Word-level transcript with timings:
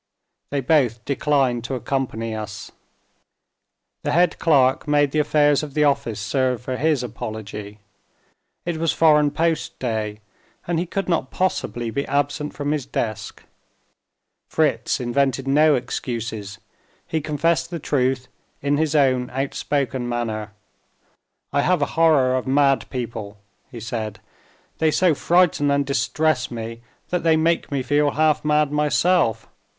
They 0.49 0.61
both 0.61 1.05
declined 1.05 1.63
to 1.65 1.75
accompany 1.75 2.33
us. 2.33 2.71
The 4.01 4.09
head 4.11 4.39
clerk 4.39 4.87
made 4.87 5.11
the 5.11 5.19
affairs 5.19 5.61
of 5.61 5.75
the 5.75 5.83
office 5.83 6.19
serve 6.19 6.59
for 6.59 6.75
his 6.77 7.03
apology, 7.03 7.77
it 8.65 8.77
was 8.77 8.93
foreign 8.93 9.29
post 9.29 9.77
day, 9.77 10.21
and 10.65 10.79
he 10.79 10.87
could 10.87 11.07
not 11.07 11.29
possibly 11.29 11.91
be 11.91 12.07
absent 12.07 12.55
from 12.55 12.71
his 12.71 12.83
desk. 12.87 13.43
Fritz 14.49 14.99
invented 14.99 15.47
no 15.47 15.75
excuses; 15.75 16.57
he 17.07 17.21
confessed 17.21 17.69
the 17.69 17.77
truth, 17.77 18.27
in 18.59 18.77
his 18.77 18.95
own 18.95 19.29
outspoken 19.29 20.09
manner. 20.09 20.49
"I 21.53 21.61
have 21.61 21.83
a 21.83 21.93
horror 21.93 22.35
of 22.37 22.47
mad 22.47 22.89
people," 22.89 23.37
he 23.69 23.79
said, 23.79 24.19
"they 24.79 24.89
so 24.89 25.13
frighten 25.13 25.69
and 25.69 25.85
distress 25.85 26.49
me, 26.49 26.81
that 27.11 27.21
they 27.21 27.37
make 27.37 27.71
me 27.71 27.83
feel 27.83 28.09
half 28.09 28.43
mad 28.43 28.71
myself. 28.71 29.45